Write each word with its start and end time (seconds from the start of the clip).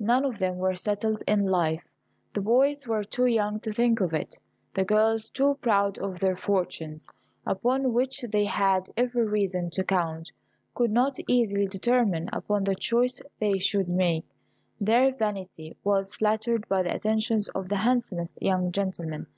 None 0.00 0.24
of 0.24 0.40
them 0.40 0.56
were 0.56 0.74
settled 0.74 1.22
in 1.28 1.46
life: 1.46 1.84
the 2.32 2.40
boys 2.40 2.88
were 2.88 3.04
too 3.04 3.26
young 3.26 3.60
to 3.60 3.72
think 3.72 4.00
of 4.00 4.12
it; 4.12 4.36
the 4.74 4.84
girls, 4.84 5.28
too 5.28 5.56
proud 5.62 5.98
of 5.98 6.18
their 6.18 6.36
fortunes, 6.36 7.08
upon 7.46 7.92
which 7.92 8.22
they 8.22 8.44
had 8.44 8.90
every 8.96 9.24
reason 9.24 9.70
to 9.70 9.84
count, 9.84 10.32
could 10.74 10.90
not 10.90 11.14
easily 11.28 11.68
determine 11.68 12.28
upon 12.32 12.64
the 12.64 12.74
choice 12.74 13.22
they 13.38 13.60
should 13.60 13.88
make. 13.88 14.24
Their 14.80 15.14
vanity 15.14 15.76
was 15.84 16.16
flattered 16.16 16.68
by 16.68 16.82
the 16.82 16.96
attentions 16.96 17.48
of 17.50 17.68
the 17.68 17.76
handsomest 17.76 18.36
young 18.42 18.72
gentlemen. 18.72 19.28